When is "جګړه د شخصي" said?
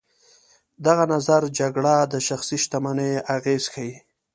1.59-2.57